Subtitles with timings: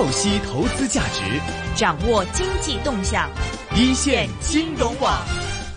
[0.00, 1.38] 透析投资价值，
[1.76, 3.28] 掌握经济动向，
[3.76, 5.12] 一线金融网。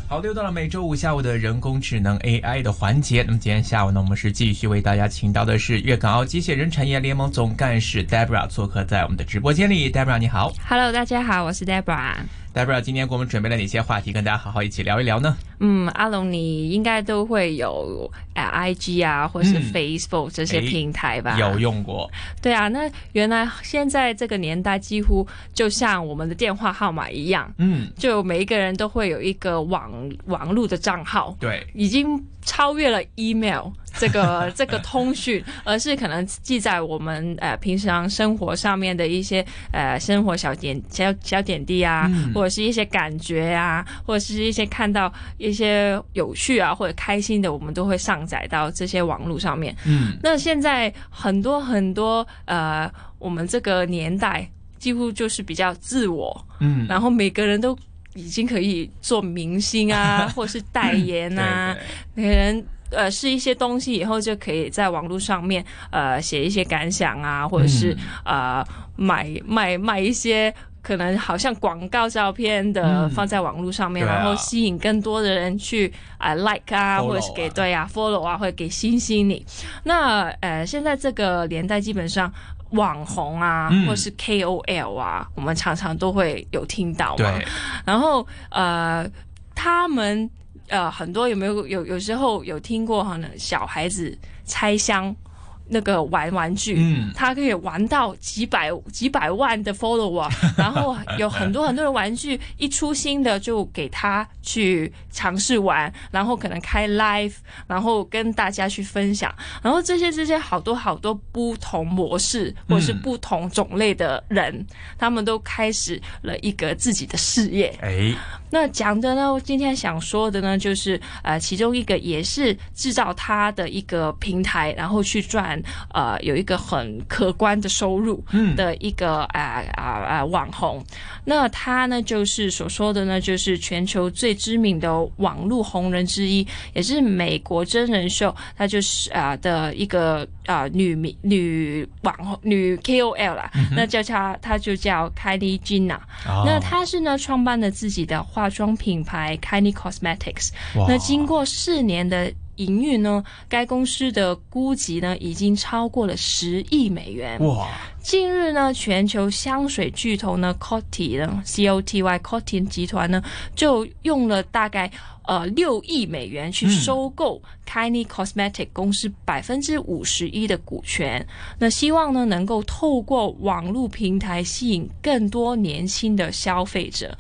[0.08, 3.22] 好，又到了每周五下午的人工智能 AI 的环节。
[3.22, 9.92] 那么今天下午呢，我们是继续为大家请到的是粤港澳机械人产业联盟总干事 Debra 做客在我们的直播间里。
[9.92, 12.14] Debra 你好，Hello，大家好，我是 Debra。
[12.54, 15.36] Debra 今天给我们准备了哪些话题，跟大家好好一起聊一聊呢？
[15.60, 21.36] 嗯，阿龙，你应该都会有 IG 啊，或是 Facebook 这些平台吧？
[21.40, 22.08] 有用过。
[22.44, 29.92] 对啊，那原来现在这个年代，几乎就像我们的电话号码一样，嗯，就每一个人都会有一个网
[30.26, 31.36] 网络的账号。
[31.40, 45.54] 对，已经超越了 email 这个 这个通讯，而是可能记在我们呃平常生活上面的一些呃生活小点小小点滴啊，或者是一些感觉啊，或者是一些看到一。
[45.54, 49.76] 一些有趣啊或者开心的，我们都会上载到这些网络上面。
[49.86, 57.78] 嗯，那现在很多很多呃，我们这个年代几乎就是比较自我，嗯，然后每个人都
[58.16, 61.76] 已经可以做明星啊， 或是代言啊，
[62.14, 70.54] 每个人呃是一些东西以后就可以在网络上面呃写一些感想啊，或者是呃买卖卖一些。
[70.84, 79.46] 可能好像广告照片的放在网络上面，然后吸引更多的人去啊 like 啊，或者是给对啊 follow 啊，或者给星星你。
[79.86, 82.30] 那呃，现在这个年代基本上
[82.74, 87.40] 网红啊，或是 KOL 啊，我们常常都会有听到嘛。
[87.86, 89.10] 然后呃，
[89.56, 90.30] 他们
[90.68, 95.16] 呃很多有没有有有时候有听过可能小孩子拆箱。
[95.66, 107.34] 那个玩玩具，嗯，他可以玩到几百几百万的 follower， 然后有很多很多的玩具一出新的就给他去尝试玩，然后可能开 live，
[107.68, 114.66] 然后跟大家去分享，然后这些这些好多好多不同模式或者是不同种类的人，
[114.98, 117.68] 他们都开始了一个自己的事业。
[117.82, 118.14] 哎，
[118.54, 125.60] 那讲的呢，今天想说的呢，就是呃，其中一个也是制造他的一个平台，然后去赚。
[125.92, 128.24] 呃，有一个很可观的收入
[128.56, 130.84] 的一个啊啊啊网红，
[131.26, 146.00] 那他呢就是所说的呢，就是全球最知名的网络红人之一，也是美国真人秀，他就是啊的一个啊女女女网红女 KOL 啦，那叫她，她就叫 Kylie Jenner，
[146.46, 150.50] 那她是呢创办了自己的化妆品牌 Kylie Cosmetics，
[150.86, 152.34] 那经过四年的。
[152.58, 153.24] 营运呢？
[153.50, 157.44] 该公司的估值呢，已经超过了十亿美元。
[157.44, 157.68] 哇！
[158.00, 163.24] 近日呢，全球香水巨头呢，Coty 呢，C O T Y Coty 集团呢，
[163.56, 164.92] 就用了大概
[165.26, 171.26] 呃六亿美元去收购 Kylie Cosmetic 公司百分之五十一的股权。
[171.58, 177.18] 那希望呢，能够透过网络平台吸引更多年轻的消费者。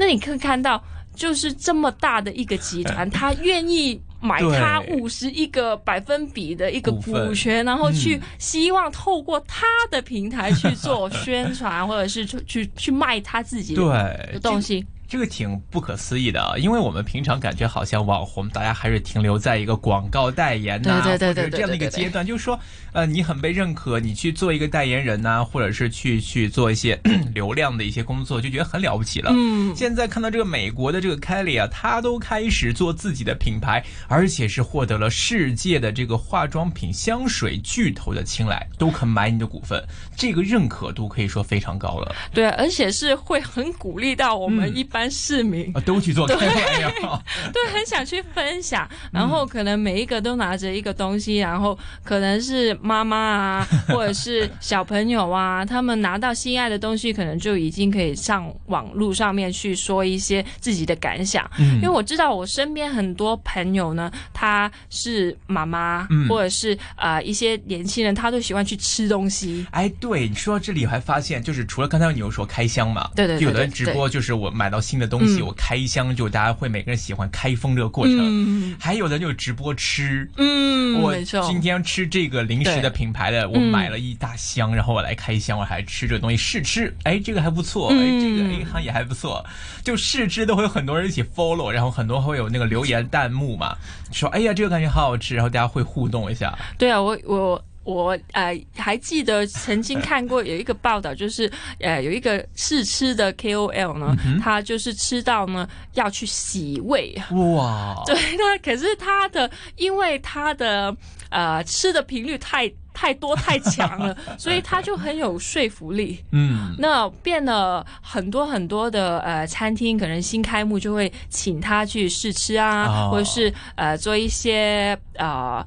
[0.00, 0.82] 那你可以看到，
[1.14, 4.00] 就是这么大的一个集团， 他愿意。
[4.22, 14.84] 买他五十一个百分比的一个股权，然后去希望透过他的平台去做宣传， 或者是去去去卖他自己的东西。
[15.10, 22.56] 这个挺不可思议的啊，因为我们平常感觉好像网红，大家还是停留在一个广告代言呐，或者这样的一个阶段，就是说，
[22.92, 26.96] 呃，你很被认可，你去做一个代言人呐，或者是去去做一些
[27.34, 29.32] 流量的一些工作，就觉得很了不起了。
[29.34, 39.84] 嗯，现在看到这个美国的这个 Kelly 啊，她都开始做自己的品牌，而且是获得了世界的这个化妆品香水巨头的青睐，都肯买你的股份，
[40.16, 42.14] 这个认可度可以说非常高了。
[42.32, 44.99] 对，而且是会很鼓励到我们一般。
[45.08, 47.22] 市民都去做开发
[47.52, 61.48] 对，很想去分享，然后可能每一个都拿着一个东西，然后可能是妈妈啊， 或者是小朋友啊，他们拿到心爱的东西，可能就已经可以上网络上面去说一些自己的感想。
[61.76, 69.64] 因为我知道我身边很多朋友呢，他是妈妈，或者是呃一些年轻人，他都喜欢去吃东西。
[69.70, 74.80] 哎，对，你说到这里，我还发现，就是除了刚才你有说开箱嘛，对对，有的人直播就是我买到。
[74.90, 80.28] 新的东西，我开箱就大家会每个人喜欢开封这个过程，还有的就是直播吃。
[80.36, 81.14] 嗯，我
[81.46, 86.92] 今天吃这个零食的品牌的，我买了一大箱，然后我来开箱，我还吃这个东西试吃。
[87.04, 89.44] 哎，这个还不错，哎，这个哎好像也还不错。
[89.84, 93.76] 就试吃都会有很多人一起 follow，然后很多会有那个留言弹幕嘛，
[94.10, 96.58] 说哎呀这个感觉好好吃，然后大家会互动一下。
[96.76, 97.64] 对啊，我我。
[97.82, 101.50] 我呃还记得曾经看过有一个报道，就是
[101.80, 107.14] 呃有一个试吃的 KOL 呢，他就是吃到呢要去洗胃
[107.56, 110.94] 哇， 对，那可是他的因为他的
[111.30, 116.22] 呃吃的频率太太多太强了， 所以他就很有说服力。
[116.32, 125.66] 嗯，那变了很多很多的呃餐厅，可能新开幕就会请他去试吃啊，或者是呃做一些呃。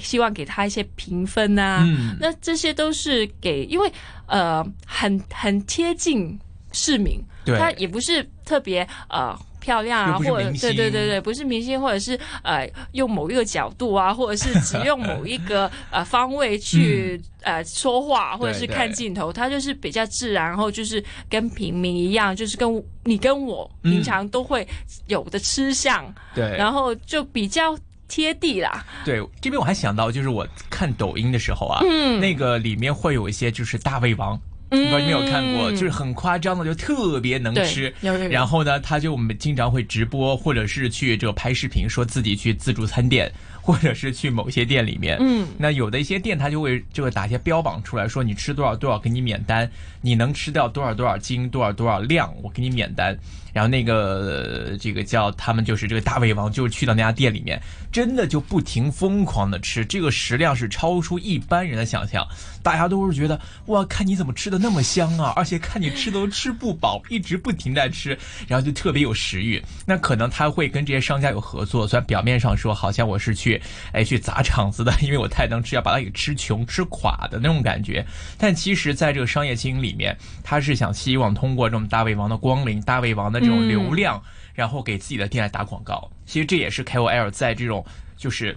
[0.00, 1.84] 希望给他一些评分呐，
[2.20, 3.90] 那这些都是给，因为
[4.26, 6.38] 呃很很贴近
[6.72, 7.22] 市民，
[7.58, 24.66] 他也不是特别呃漂亮啊，或者对对对对，不是明星，或者是呃用某一个角度啊，或者是只用某一个 呃方位去呃说话，或者是看镜头，他就是比较自然，然后就是跟平民一样，就是跟你跟我平常都会
[25.06, 26.04] 有的吃相，
[26.34, 27.74] 对，然后就比较。
[28.08, 32.18] 贴地啦，对这边我还想到，就是我看抖音的时候啊，嗯。
[32.18, 34.40] 那个里面会有一些就是大胃王，
[34.70, 37.94] 不知道你没有看过，就是很夸张的，就特别能吃。
[38.30, 45.16] 然后呢，他就我们经常会直播，或者是去这个拍视频，说自己去自助餐店，或者是去某些店里面。
[45.20, 49.70] 嗯，那有的一些店他就会就会打一些标榜出来说，你吃多少多少给你免单，
[50.00, 53.16] 你能吃掉多少多少斤多少多少量，我给你免单。
[53.58, 57.60] 然后那个这个叫他们就是这个大胃王，就去到那家店里面，
[57.90, 62.24] 真的就不停疯狂的吃，这个食量是超出一般人的想象。
[62.62, 68.16] 大家都是觉得哇，看你怎么吃的那么香啊，而且看你吃都吃不饱，一直不停在吃，
[68.46, 69.60] 然后就特别有食欲。
[69.84, 78.06] 那可能他会跟这些商家有合作，虽然表面上说好像我是去哎去砸场子的，因为我太能吃，要把它给吃穷吃垮的那种感觉。
[78.36, 83.47] 但其实，在这个商业经营里面，他是想希望通过这种大胃王的光临，大胃王的。
[83.48, 84.22] 种流量，
[84.54, 87.84] 然后给自己的店来打广告，其实这也是 KOL 在这种
[88.16, 88.56] 就是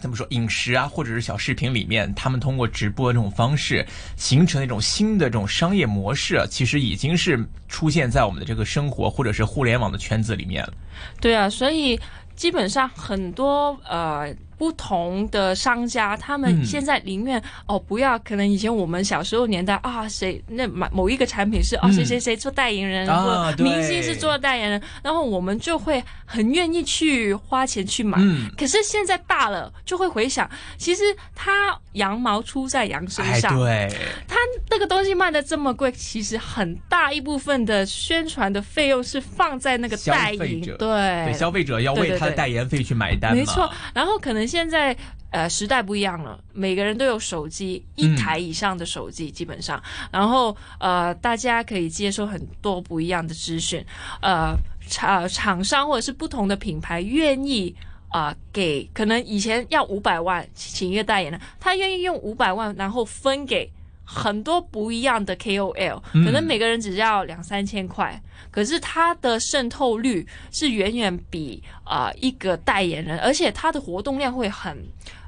[0.00, 3.84] 怎么说饮食啊，或者是小视频里面，他们通过直播这种方式
[4.16, 10.74] 形成一种新的这种商业模式，其实已经是出现在我们的这个生活或者是互联网的圈子里面了。
[11.20, 11.98] 对啊，所以
[12.36, 14.34] 基本上很多呃。
[14.62, 28.16] 不同的商家，他们现在宁愿哦不要，可能以前我们小时候年代啊，谁那买某一个产品是哦谁谁谁做代言人，或明星是做代言人，然后我们就会很愿意去花钱去买。
[28.56, 30.48] 可是现在大了，就会回想，
[30.78, 31.02] 其实
[31.34, 33.92] 他羊毛出在羊身上，对，
[34.28, 34.36] 他
[34.70, 44.51] 那个东西卖的这么贵，其实很大一部分的宣传的费用是放在那个代言，对，消费者要为他的代言费去买单，没错，然后可能。
[44.52, 44.94] 现在
[45.30, 53.82] 呃时代不一样了，每个人都有手机，一台以上的手机基本上，然后呃大家可以接收很多不一样的资讯，
[54.20, 54.54] 呃
[54.86, 57.74] 厂厂商或者是不同的品牌愿意
[58.10, 63.72] 啊给，可能以前要五百万请一个代言人，他愿意用五百万，然后分给。
[64.14, 68.20] 很多不一样的 KOL，可能每个人只要两三千块，
[68.50, 74.76] 可是他的渗透率是远远比啊一个代言人，而且他的活动量会很，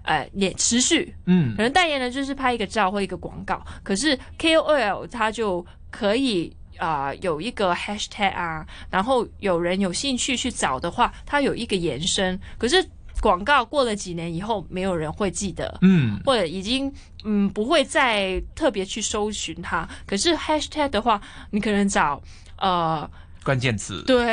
[0.02, 1.14] 呃，也持续。
[1.26, 12.86] 嗯，可能代言人就是拍一个照或一个广告，可是 KOL 他就可以啊有一个 hashtag 啊，然后有人有兴趣去找的话，他有一个延伸，可是。
[13.20, 16.92] 广告过了几年以后，没有人会记得，嗯，或者已经
[17.24, 19.88] 嗯不会再特别去搜寻它。
[20.06, 21.20] 可是 hashtag 的话，
[21.50, 22.22] 你可能找
[22.58, 23.08] 呃
[23.42, 24.26] 关键词，对，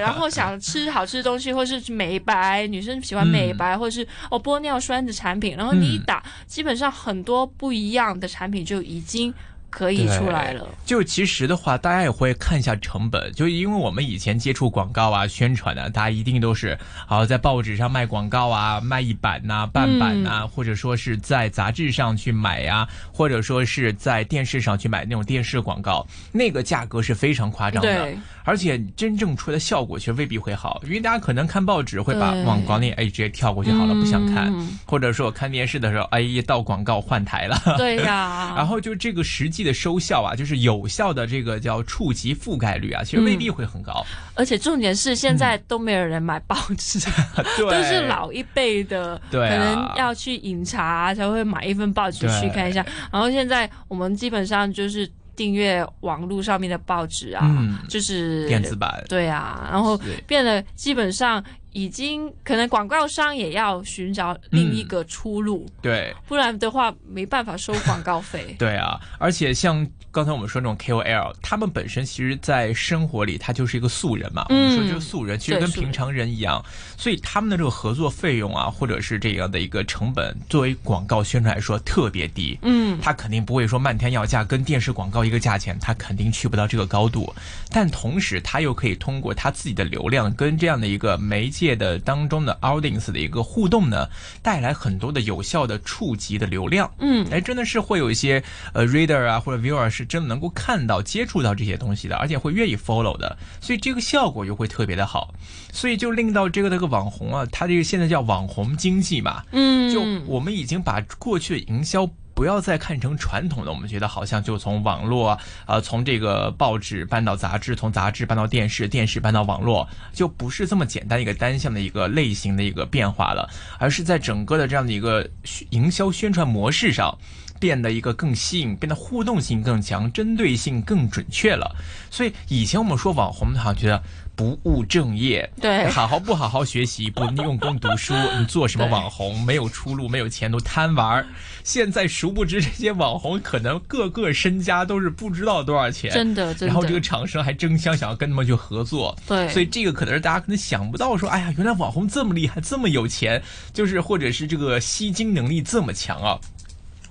[0.00, 9.34] 然后想吃好吃的东西，或是美白，女生喜欢美白，或者是哦玻尿酸的产品，然后你一打，基本上很多不一样的产品就已经。
[9.70, 10.66] 可以出来了。
[10.84, 13.32] 就其实的话，大家也会看一下成本。
[13.32, 28.12] 就因为我们以前接触广告啊、宣传的，大家一定都是好在报纸上卖广告啊、卖一版呐、半版呐，或者说是在杂志上去买呀，或者说是在电视上去买那种电视广告，那个价格是非常夸张的。
[28.44, 34.52] 而且真正出来的效果其实未必会好，因为大家可能看报纸会把往广里哎直接跳过去好了，不想看。
[34.86, 37.60] 或者说我看电视的时候，哎一到广告换台了。
[37.76, 38.52] 对呀。
[38.56, 44.04] 然后就这个实际的收效啊，就是有效的这个叫触及覆盖率啊，其实未必会很高。
[44.34, 46.98] 而且重点是现在都没有人买报纸，
[47.58, 52.84] 都是老一辈的，可能要去饮茶才会买一份报纸去看一下。
[53.12, 55.10] 然后现在我们基本上就是。
[55.36, 61.42] 订阅网络上面的报纸啊，就是电子版，对啊，然后变得基本上。
[61.72, 68.54] 已经可能广告商也要寻找另一个出路，对，不然的话没办法收广告费。
[68.58, 74.46] 对啊，而且像刚才我们说那种 KOL，他们本身其实，在生活里他就是一个素人嘛。
[74.48, 76.64] 我们说就是素人，其实跟平常人一样，
[76.96, 82.58] 所以他们的这个合作费用啊，或者是这样的一个成本，作为广告宣传来说特别低。
[82.62, 87.32] 嗯，他肯定不会说漫天要价，跟电视广告一个价钱，他肯定去不到这个高度。
[87.70, 91.48] 但同时，他又可以通过他自己的流量，跟这样的一个媒。
[91.60, 94.08] 界的当中的 audience 的一个互动呢，
[94.40, 96.90] 带来很多的有效的触及的流量。
[97.00, 105.34] 嗯，哎，真的是会有一些呃 reader 啊或者 viewer 是真的能够看到、接触到这些东西的，而且会愿意 follow 的，所以这个效果又会特别的好，
[105.70, 109.44] 所以就令到这个这个网红啊，他这个现在叫网红经济嘛。
[109.52, 112.08] 嗯，就我们已经把过去的营销。
[112.40, 123.46] 不要再看成传统的，我们觉得好像就从网络啊，从这个报纸搬到杂志，从杂志搬到电视，电视搬到网络，就不是这么简单一个单向的一个类型的一个变化了，
[123.78, 125.28] 而是在整个的这样的一个
[125.68, 127.18] 营销宣传模式上，
[127.58, 131.76] 变得一个更吸引，变得互动性更强，针对性更准确了。
[132.10, 134.02] 所以以前我们说网红，好像觉得。
[134.40, 141.22] 不务正业，对，好好不好好学习，不用功读书，你做什么网红没有出路，没有前途，贪玩。
[141.62, 146.66] 现在殊不知这些网红可能个个身家都是不知道多少钱，真的，真的。
[146.68, 149.46] 然后这个厂商还争相想要跟他们去合作，对。
[149.50, 153.42] 所以这个可能是大家可能想不到，说哎呀，原来网红这么厉害，这么有钱，
[153.74, 156.40] 就是或者是这个吸金能力这么强啊。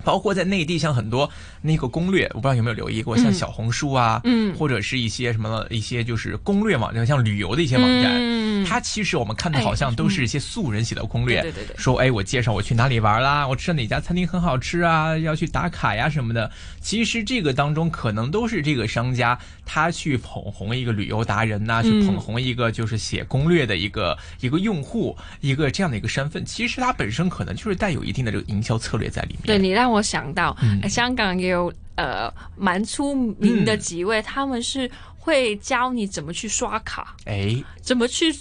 [0.04, 1.30] 包括在内地，像很多
[1.62, 16.50] 那个攻略，我不知道有没有留意过，像小红书啊，嗯，或者是一些什么一些就是攻略网站，像旅游的一些网站，嗯，它其实我们看的好像都是一些素人写的攻略，对对对，说哎，我介绍我去哪里玩啦，我吃哪家餐厅很好吃啊，要去打卡呀什么的。
[16.80, 26.44] 其实这个当中可能都是这个商家他去捧红一个旅游达人呐，去捧红一个就是写攻略的一个一个用户，一个这样的一个身份。
[26.44, 29.42] 其实它本身可能就是带有一定的这个营销策略在里面。
[29.44, 30.56] 对你让我想到，
[30.88, 34.90] 香港也有呃蛮出名的几位，他们是
[35.22, 38.34] 会教你怎么去刷卡，哎，怎么去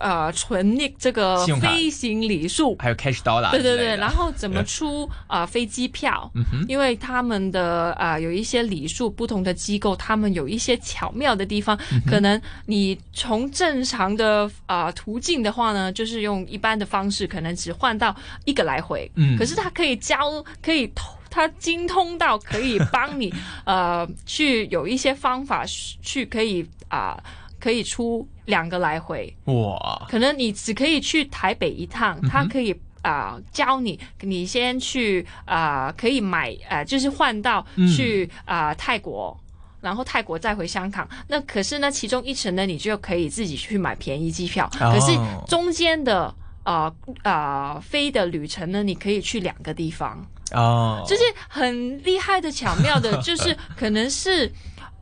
[0.00, 6.28] 呃存那这个飞行礼数，还有 cash dollar，对对对，然后怎么出啊飞机票，
[6.66, 21.12] 因为他们的啊有一些礼数不同的机构，他们有一些巧妙的地方，可能你从正常的啊途径的话呢，就是用一般的方式，可能只换到一个来回，嗯，可是他可以教可以投。
[21.32, 23.32] 他精通到可以帮你，
[23.64, 27.18] 呃，去有一些方法去可以啊，
[27.58, 30.06] 可以出两个来回哇。
[30.10, 39.34] 可能你只可以去台北一趟，他可以啊教你，你先去啊可以买呃，就是换到去啊泰国，
[39.80, 41.08] 然后泰国再回香港。
[41.28, 44.68] 那可是呢，其中一程呢，你就可以自己去买便宜机票。
[44.78, 45.12] 可是
[45.48, 46.32] 中间的
[46.64, 50.24] 啊啊飞的旅程呢，你可以去两个地方。
[50.52, 54.50] 哦，就是很厉害的、巧妙的， 就是可能是，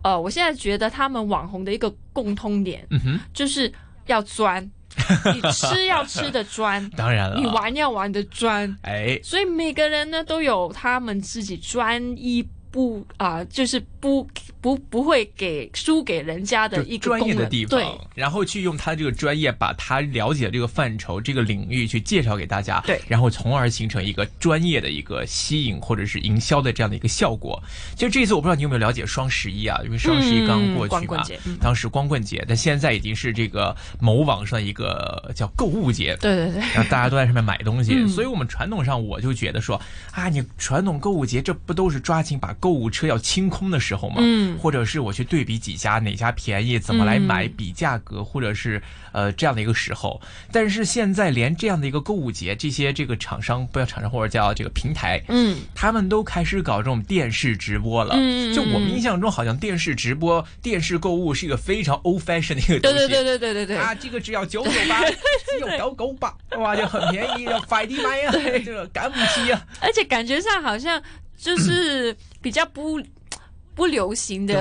[0.02, 3.72] 呃，我现在觉得他们网红的一个共通点，嗯哼，就是
[4.06, 4.62] 要钻，
[5.34, 12.46] 你吃要吃的专，当然了，你玩要玩的专，哎，所以每个人呢都有他们自己专一。
[12.72, 14.26] 不啊，就是不
[14.60, 27.62] 不不会给输给人家的一个专业的地方，对，然后去用他这个专业，把他了解的这个范畴、这个领域去介绍给大家，对，然后从而形成一个专业的一个吸引或者是营销的这样的一个效果。
[27.94, 29.78] 就这一次我不知道你有没有了解双十一啊？
[29.84, 31.22] 因为双十一刚过去嘛，
[31.60, 39.80] 当时光棍节，但现在已经是这个某网上一个叫购物节，对对对，然后大家都在上面买东西，所以我们传统上我就觉得说
[40.12, 48.82] 啊，你传统购物节这不都是抓紧把购物车要清空的时候嘛，嗯，或者是我去对比几家哪家便宜，怎么来买比价格，或者是
[49.12, 50.20] 呃这样的一个时候。
[50.52, 58.14] 但是现在连这样的一个购物节，这些这个厂商不要厂商或者叫这个平台，嗯，他们都开始搞这种电视直播了。
[58.16, 62.98] 嗯，就我们印象中，好像电视直播、电视购物是一个非常 old fashion 的一个东西。
[62.98, 68.30] 对对对对对对对啊，这个只要九九八， 只有九九八，哇，就很便宜，快递买呀，
[68.64, 69.62] 这个赶不及啊。
[69.80, 71.02] 而且感觉上好像。
[71.40, 73.00] 就是比较不
[73.80, 74.54] 不流行的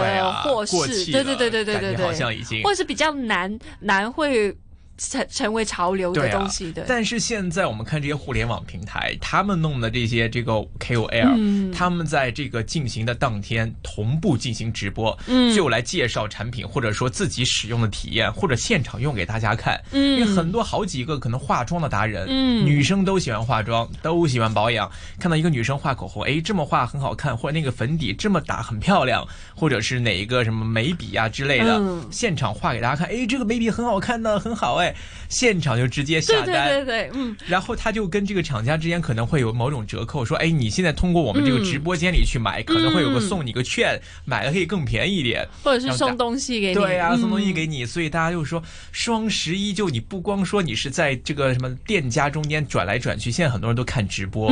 [0.45, 4.55] 或是，对对对对对对对，好像已经，或者是比较难难会。
[4.99, 15.17] 成成为潮流的东西的，但是现在我们看这些互联网平台，他们弄的这些这个 KOL，他们在这个进行的当天同步进行直播，
[15.55, 19.81] 就来介绍产品，或者说自己使用的体验，或者现场用给大家看。
[19.93, 22.27] 因为很多好几个可能化妆的达人，
[22.65, 24.91] 女生都喜欢化妆，都喜欢保养。
[25.17, 29.25] 看到一个女生画口红，哎，这么画很好看，或者那个粉底这么打很漂亮，
[29.55, 34.88] 或者是哪一个什么眉笔啊之类的，现场画给大家看，哎，这个眉笔很好看呢，很好哎。
[35.27, 54.49] 现场就直接下单，对对对，嗯，然后他就跟这个厂家之间可能会有某种折扣，说，哎，你现在通过我们这个直播间里去买，可能会有个送你个券，买了可以更便宜一点，或者是送东西给你，对啊，送东西给你，所以大家就说双十一就你不光说你是在这个什么店家中间转来转去，现在很多人都看直播，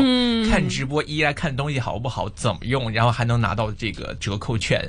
[0.49, 4.87] 看直播一来看东西好不好，怎么用，然后还能拿到这个折扣券。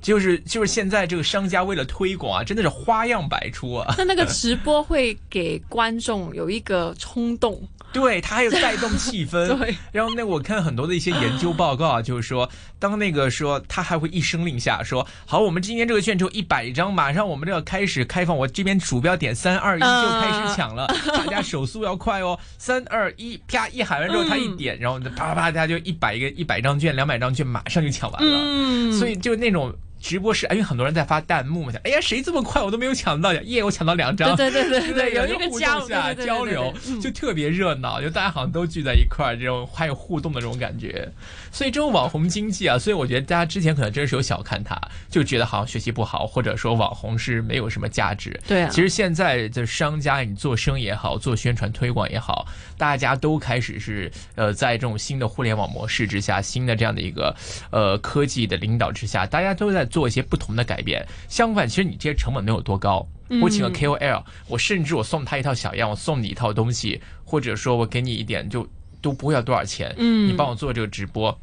[0.00, 3.94] 就是就是现在这个商家为了推广啊，真的是花样百出啊。
[3.98, 7.60] 那那个直播会给观众有一个冲动。
[7.90, 9.74] 对他还有带动气氛， 对。
[9.92, 12.46] 然后那我看很多的一些研究报告啊，就是说，
[12.78, 29.74] 当那个说他还会一声令下说，好，我们今天这个券只有一百张，马上我们这个开始开放，我这边鼠标点三二一就开始抢了，大家手速要快哦， 三二一，啪一喊完之后他一点，然后啪啪啪，大家就一百个一百张券，两百张券马上就抢完了，所以就那种。
[30.00, 41.08] 直播室，因为很多人在发弹幕嘛，想，哎呀，谁这么快，我都没有抢到，耶，我抢到两张，对对对 对，有一个交下交流，就特别热闹，就大家好像都聚在一块儿，这种还有互动的这种感觉。
[41.50, 44.78] 所以这种网红经济啊，所以我觉得大家之前可能真是有小看它，
[45.10, 48.38] 就觉得好像学习不好，或者说网红是没有什么价值。
[48.46, 57.34] 对啊，其实现在的商家，你做生意也好，做宣传推广也好，大家都开始是呃，在这种新的互联网模式之下，新的这样的一个
[57.70, 61.06] 呃科技的领导之下，大家都在做一些不同的改变。
[61.28, 63.06] 相反，其实你这些成本没有多高，
[63.42, 68.68] 我请个 KOL，我甚至我送他一套小样，我送你一套东西，或者说我给你一点就。
[69.00, 71.40] 都不会要多少钱，嗯，你帮我做这个直播，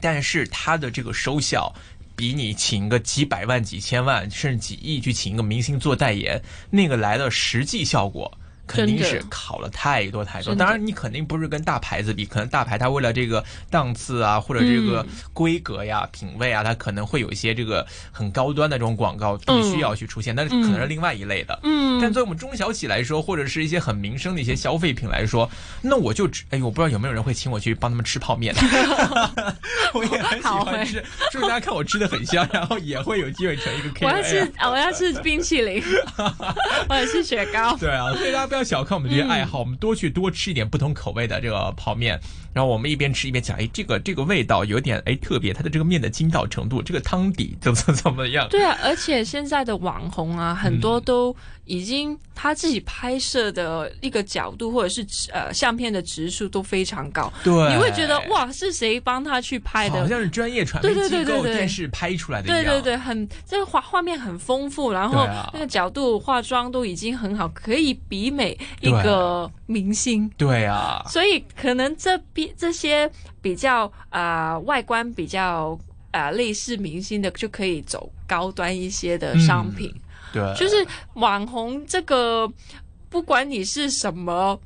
[0.00, 1.72] 但是他的这个收效，
[2.16, 8.36] 比你请个几百万、几千万甚至几亿去请一个明星做代言，那个来的实际效果。
[8.72, 21.60] 肯定是考了太多太多，当然你肯定不是跟大牌子比，可能大牌它为了这个档次啊，或者这个规格呀、品味啊，它可能会有一些这个很高端的这种广告必须要去出现，但是可能是另外一类的。
[21.62, 25.50] 嗯，但作为我们中小企来说，或者是一些很民生的一些消费品来说，
[25.82, 28.54] 那我就哎呦，我不知道有没有人会请我去帮他们吃泡面。
[29.92, 34.06] 我也很喜欢吃，祝大家看我吃的很香，然后也会有机会成一个 K。
[34.06, 35.82] 我要吃，我要吃冰淇淋，
[36.88, 37.76] 我要吃雪糕。
[37.76, 38.61] 对啊，所以大家不要。
[38.64, 42.18] 小看我们这些爱好，我们多去多吃一点不同口味的这个泡面。
[42.54, 48.46] 然后我们一边吃一边讲，哎，这个这个味道有点哎特别，它的这个面的筋道程度，这个汤底怎么怎么样？
[48.50, 55.02] 对啊，而且现在的网红啊，很多都已经他自己拍摄的一个角度或者是
[55.32, 59.98] 呃相片的指数都非常高，对，你会觉得哇，是谁帮他去拍的？
[59.98, 68.41] 好像是专业传媒机构电视拍出来的对对对，很这个画画面很丰富，然后那个角度化妆都已经很好，可以比美
[68.80, 70.30] 一个明星。
[70.36, 72.48] 对啊，所以可能这边。
[72.56, 75.76] 这些比较啊外观比较
[76.12, 79.92] 啊类似明星的，就可以走高端一些的商品。
[80.32, 82.48] 对，就是网红这个，
[83.08, 84.58] 不管你是什么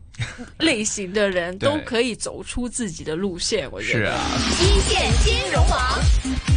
[0.59, 3.67] 类型的人， 都可以走出自己的路线。
[3.73, 3.99] 我觉得。
[3.99, 4.19] 是啊。
[4.61, 6.56] 一线金融网。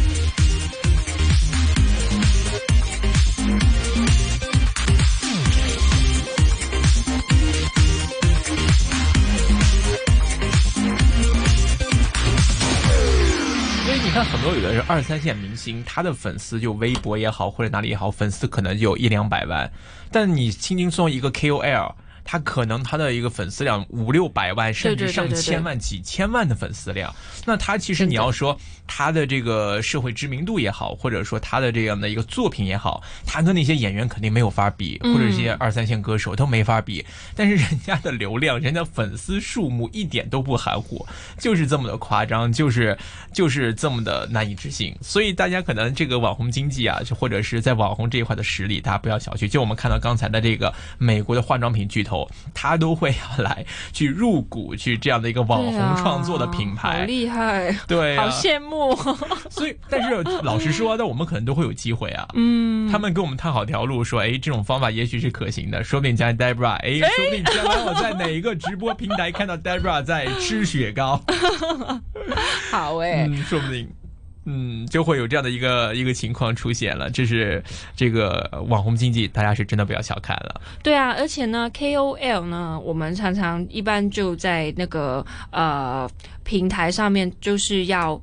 [14.86, 19.70] 二三线明星，他的粉丝就微博也好，或者哪里也好，粉丝可能就有一两百万，
[20.10, 21.94] 但你轻轻松一个 KOL。
[22.30, 27.12] 他可能他的一个粉丝量五六百万，甚至上千万、几千万的粉丝量。
[27.44, 37.04] 那他其实你要说他的这个社会知名度也好，或者说他的这样的一个作品也好，他跟那些演员肯定没有法比，或者一些二三线歌手都没法比。
[37.34, 41.04] 但是人家的流量，人家粉丝数目一点都不含糊，
[41.36, 42.96] 就是这么的夸张，就是
[43.34, 44.96] 就是这么的难以置信。
[45.02, 49.48] 所以大家可能这个网红经济啊，就或者是在网红这一块的实力，大家不要小觑。
[49.48, 52.19] 就我们看到刚才的这个美国的化妆品巨头。
[52.54, 58.96] 他都会要来去入股去这样的一个网红创作的品牌，好厉害，对，好羡慕。
[59.50, 62.26] 所以，但是老实说，那我们可能都会有机会啊。
[62.34, 65.84] 嗯，他们跟我们探好条路，说，哎，这种方法也许是可行的。
[65.84, 71.20] 说不定将来 Debra，哎，说不定将来我在哪一个直播平台看到 Debra 在吃雪糕，
[72.70, 73.88] 好哎，说不定。
[74.52, 77.62] 嗯，就会有这样的一个一个情况出现了，这是
[77.94, 80.60] 这个网红经济，大家是真的不要小看了。
[80.82, 86.10] 对啊，而且呢，KOL 呢，我们常常一般就在那个呃
[86.42, 88.20] 平台上面，就是要。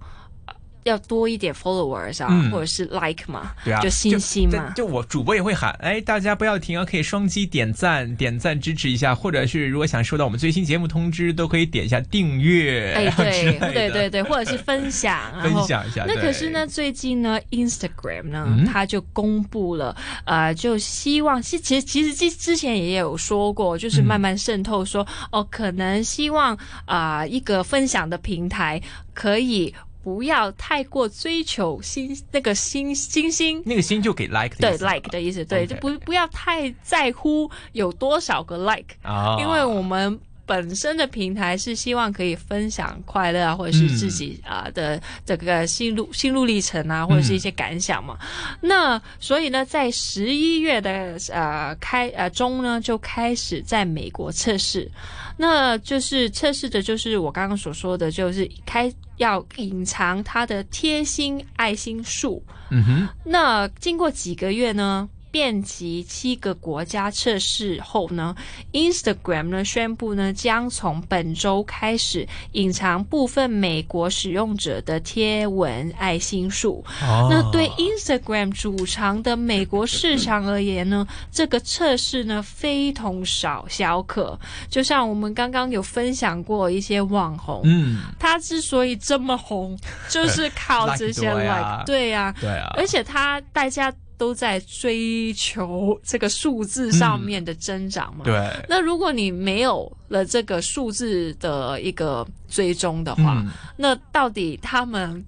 [0.88, 4.72] 要多一点 followers 啊，或者是 like 嘛，对啊，就信息嘛。
[4.76, 12.94] 就我主播也会喊，哎，大家不要停啊，可以双击点赞，点赞支持一下，或者是如果想收到我们最新节目通知，都可以点一下订阅。
[12.94, 16.06] 哎，对对对对，或者是分享， 分享一下。
[16.08, 19.96] 那可是呢，最近呢，Instagram 呢，他就公布了，
[20.26, 28.82] 呃，就希望，其实其实之之前也有说过，就是慢慢渗透说，哦，可能希望啊，一个分享的平台
[29.14, 29.74] 可以。
[30.08, 39.36] 不要太过追求星那个星星星，那个星就给 like 对 like 的意思，对，就不不要太在乎有多少个 like，啊。
[39.38, 48.18] 因为我们本身的平台是希望可以分享快乐啊，或者是自己啊的这个心路心路历程啊，或者是一些感想嘛。
[48.62, 54.90] 那所以呢，在十一月的呃开呃中呢，就开始在美国测试。
[55.36, 62.44] 那就是测试的，就是我刚刚所说的，就是开要隐藏他的贴心爱心树。
[62.70, 63.10] 嗯哼。
[63.26, 65.10] 那经过几个月呢？
[65.38, 68.36] 遍及七个国家测试后呢
[68.74, 76.84] ，Instagram 呢宣布呢将从本周开始隐藏部分美国使用者的贴文爱心数。
[77.00, 84.40] 那对 Instagram 主场的美国市场而言呢，这个测试呢非同少小可。
[84.72, 89.78] 就像我们刚刚有分享过一些网红，嗯，他之所以这么红，
[90.10, 93.94] 就是靠这些 like，对呀，对啊，而且他大家。
[94.18, 98.26] 都在追求这个数字上面的增长嘛？
[98.26, 98.34] 对。
[98.68, 105.24] 那如果你没有了这个数字的一个追踪的话，那到底他们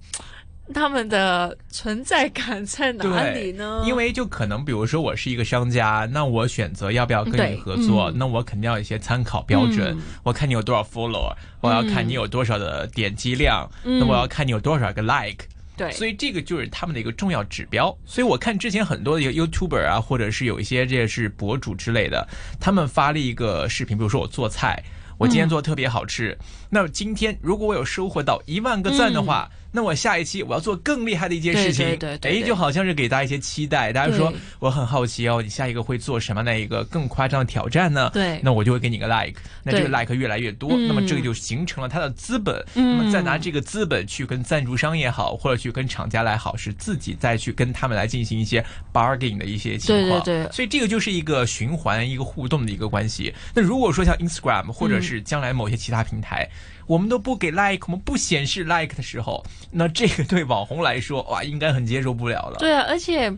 [0.73, 3.84] 他们的存在感在哪里呢？
[3.86, 9.97] 因为就可能，比如说我是一个商家，那我选择要不要跟你合作，那我肯定要一些参考标准。
[10.23, 15.45] 我看你有多少 follower，我要看你有多少的点击量，那我要看你有多少个 like。
[15.80, 17.98] 对，所以这个就是他们的一个重要指标。
[18.06, 22.28] 所以我看之前很多的一个 YouTuber 啊，或者是有一些这是博主之类的，
[22.60, 24.84] 他们发了一个视频，比如说我做菜，
[25.18, 26.38] 我今天做的特别好吃，
[26.70, 29.50] 那今天如果我有收获到一万个赞的话。
[29.72, 33.94] 那我下一期我要做更厉害的一件事情，哎，就好像是给大家一些期待。
[33.94, 38.10] 大家说我很好奇哦，你下一个会做什么样的一个更夸张的挑战呢？
[38.12, 42.66] 对，那我就会给你个 like，那这个 like 越来越多，那么这个就形成了它的资本。
[42.74, 50.20] 那么再拿这个资本去跟赞助商也好，或者去跟厂家来好，是自己再去跟他们来进行一些 bargain 的一些情况。
[50.24, 50.52] 对对对。
[50.52, 53.32] 所以这个就是一个循环、一个互动的一个关系。
[53.54, 56.50] 那如果说像 Instagram 或者是将来某些其他平台。
[56.88, 62.58] 我们都不给 like，我们不显示 like 的时候，那这个对网红来说，哇，应该很接受不了了。
[62.60, 63.32] 对啊，而且。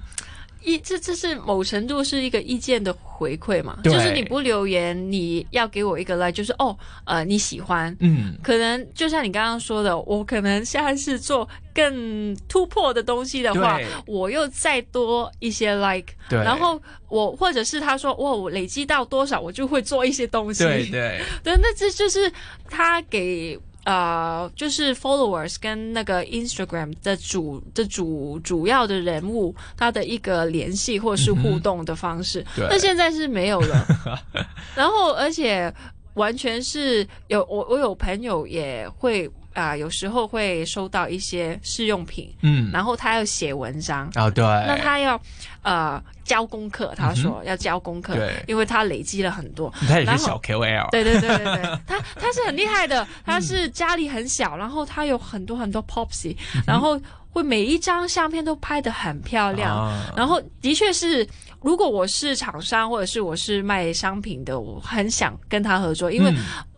[0.64, 3.80] 意这这是某程度是一个意见的回馈嘛？
[3.84, 22.32] 就是你不留言，你要给我一个 like，就是哦，呃，你喜欢，嗯，可能就像你刚刚说的，我可能下一次做更突破的东西的话，我又再多一些 like，对，然后我或者是他说哇，我累积到多少，我就会做一些东西，对对 对，那这就是
[22.70, 23.60] 他给。
[23.84, 33.88] 呃，就是 followers 跟那个 Instagram 的主的主主要的人物，他的一个联系或是互动的方式，那现在是没有了。
[34.76, 35.74] 然后，而且
[36.14, 39.30] 完全是有我我有朋友也会。
[39.54, 45.20] 啊，有时候会收到一些试用品，嗯，然后他要写文章啊，对，那他要
[45.62, 50.18] 呃交功课，他说要交功课，对，因为他累积了很多，他也是。
[50.20, 56.36] 小 KOL，对对对对对， 他他是很厉害的，他是家里很小，然后他有很多很多 popsy，
[56.66, 57.00] 然后
[57.32, 61.28] 会每一张相片都拍的很漂亮，然后的确是，
[61.62, 66.34] 如果我是厂商或者是我是卖商品的，我很想跟他合作，因为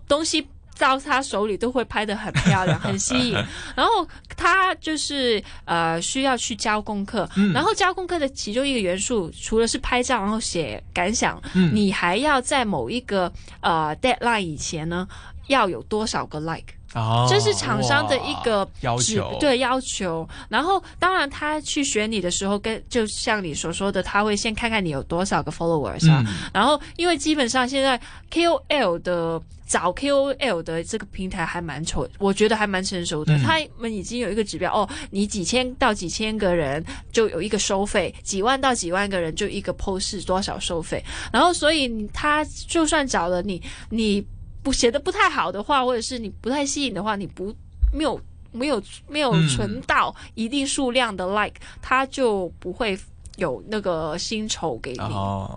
[0.07, 0.43] 东西。
[0.77, 3.33] 到他手里都会拍的很漂亮， 很吸引。
[3.75, 11.41] 然后他就是呃需要去交功课，然后交功课的其中一个元素，除了是拍照，然后写感想，
[11.73, 13.31] 你还要在某一个
[13.62, 15.07] 呃 deadline 以前呢，
[15.47, 16.73] 要有多少个 like。
[16.93, 20.27] 哦，这是厂商的一个要求，对要求。
[20.47, 26.23] 然后，当然他去选你的时候，跟就像你所说的，他会先看看你有多少个 followers 啊。
[26.53, 27.99] 然后，因为基本上现在
[28.32, 33.38] KOL 的找 KOL 的这个平台还蛮丑，我觉得还蛮成熟的。
[33.39, 41.03] 他们已经有一个指标哦，你几千到几千个人就有一个收费，几万到几万个人就一个 post 多少收费。
[41.32, 44.23] 然后，所以他就算找了你，你。
[44.63, 47.54] 不写的不太好的话，或者是你不太吸引的话，你不
[47.91, 48.19] 没有
[48.52, 52.97] 没有没有存到一定数量的 like，他就不会
[53.36, 54.99] 有那个薪酬给你。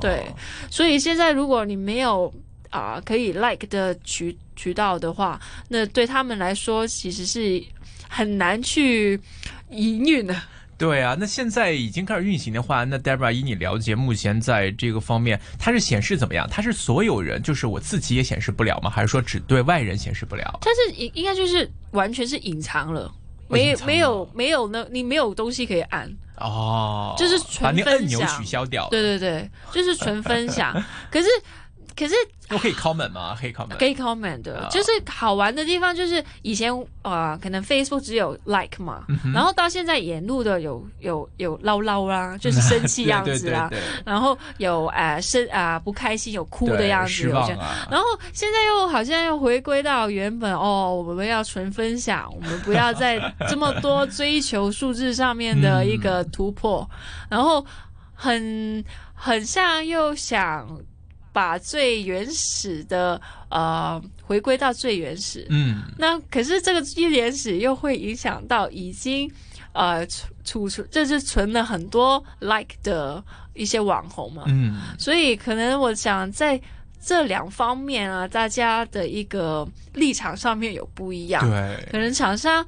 [0.00, 0.26] 对，
[0.70, 2.32] 所以现在如果你没有
[2.70, 7.62] 啊可以 like 的渠渠道的话，那对他们来说其实是
[8.08, 9.20] 很难去
[9.70, 10.34] 营运的。
[10.78, 16.46] 对啊，那现在已经开始运行的话，那 Debra 以你了解，目前在这个方面，它是显示怎么样？
[16.50, 18.90] 它是所有人，就是我自己也显示不了吗？
[18.90, 20.58] 还是说只对外人显示不了？
[20.60, 23.10] 它是应应该就是完全是隐藏了，
[23.48, 24.86] 没没有没有呢？
[24.90, 28.88] 你没有东西可以按哦，就是纯分享，取消掉。
[28.90, 30.74] 对对对，就是纯分享。
[31.10, 31.28] 可是
[31.96, 32.14] 可是
[32.50, 33.34] 我可以 comment 吗？
[33.40, 36.70] 可以 comment，可以 comment 的，就是好玩的地方就是以前
[37.02, 43.70] 呃，可能 Facebook 只有 like 嘛，然后到现在沿路的有有有唠唠啦，就是生气 样子啦，
[44.04, 47.28] 然后有呃生啊不开心有哭的样子，
[47.90, 56.88] 然后现在又好像又回归到原本哦，我们要纯分享，我们不要再这么多追求数字上面的一个突破，
[57.28, 57.64] 然后
[58.14, 60.68] 很很像又想。
[61.36, 63.20] 把最原始的
[63.50, 69.30] 呃回归到最原始，嗯，那可是这个最原始又会影响到已经
[69.74, 70.06] 呃
[70.42, 73.22] 储存，这是存了很多 like 的
[73.52, 76.58] 一些网红嘛，嗯，所以可能我想在
[76.98, 82.66] 这两方面啊，大家的一个立场上面有不一样，对，可能厂商。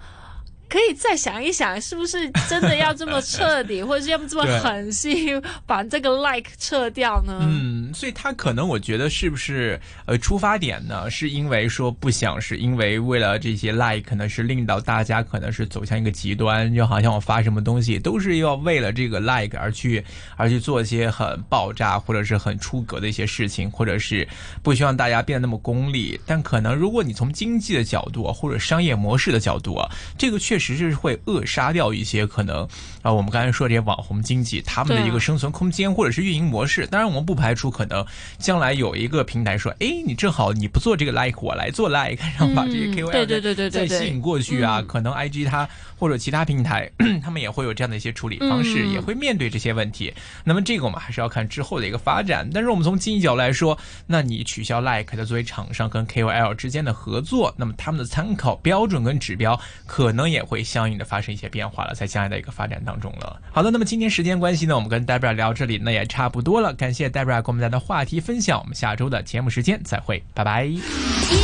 [0.69, 7.39] 可以再想一想，是不是真的要这么彻底， 或者是要这么狠心把这个 like 撤掉呢？
[7.41, 11.11] 嗯，所以他可能我觉得是不是呃出发点呢？
[11.11, 20.05] 是因为说不想，是因为为了这些 like 可能是令到大家可能是走向一个极端，就好像我发什么东西都是要为了这个 like 而去
[20.37, 24.29] 而去做一些很爆炸或者是很出格的一些事情，或者是
[24.63, 26.21] 不希望大家变得那么功利。
[26.27, 30.58] 但可能如果你从经济的角度或者商业模式的角度啊，这个确。
[30.59, 32.67] 实是会扼杀掉一些可能
[33.03, 36.87] 啊，我们刚才说这些网红经济他们的一个生存空间或者是运营模式。
[36.87, 38.05] 当然，我们不排除可能
[38.39, 44.83] 将来有一个平台说，哎，你正好你不做这个 like，我来做 like，然后把这些 KOL 对对对对再吸引过去啊。
[44.83, 46.91] 可能 IG 它或者其他平台
[47.23, 50.13] 他们也会有这样的一些处理方式，也会面对这些问题。
[50.43, 52.49] 那么这个我们还是要看之后的一个发展。
[52.53, 60.48] 但是我们从经济角度来说，那你取消 like 的作为厂商跟 KOL 之间的合作，那么他们的参考标准跟指标可能也。
[60.49, 63.41] 会相应的发生一些变化了，在将来的一个发展当中了。
[63.53, 66.73] 好的，那么今天时间关系呢，我们跟 Debra 聊这里，那也差不多了。
[66.73, 70.65] 感谢 Debra 给我们带来的话题分享，我们下周的节目时间再会，拜拜。
[70.65, 70.81] 一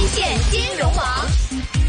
[0.06, 1.83] 线金融网。